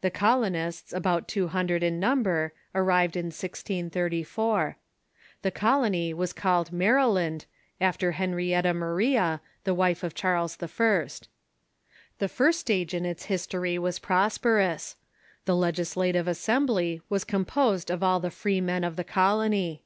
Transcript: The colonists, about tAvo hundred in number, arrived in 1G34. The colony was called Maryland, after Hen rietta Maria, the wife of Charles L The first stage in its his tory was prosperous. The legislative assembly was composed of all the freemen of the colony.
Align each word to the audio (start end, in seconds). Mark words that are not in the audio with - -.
The 0.00 0.12
colonists, 0.12 0.92
about 0.92 1.26
tAvo 1.26 1.48
hundred 1.48 1.82
in 1.82 1.98
number, 1.98 2.52
arrived 2.72 3.16
in 3.16 3.32
1G34. 3.32 4.76
The 5.42 5.50
colony 5.50 6.14
was 6.14 6.32
called 6.32 6.70
Maryland, 6.70 7.46
after 7.80 8.12
Hen 8.12 8.32
rietta 8.34 8.72
Maria, 8.72 9.40
the 9.64 9.74
wife 9.74 10.04
of 10.04 10.14
Charles 10.14 10.56
L 10.62 10.68
The 10.68 12.28
first 12.28 12.60
stage 12.60 12.94
in 12.94 13.04
its 13.04 13.24
his 13.24 13.44
tory 13.44 13.76
was 13.76 13.98
prosperous. 13.98 14.94
The 15.46 15.56
legislative 15.56 16.28
assembly 16.28 17.02
was 17.08 17.24
composed 17.24 17.90
of 17.90 18.04
all 18.04 18.20
the 18.20 18.30
freemen 18.30 18.84
of 18.84 18.94
the 18.94 19.02
colony. 19.02 19.82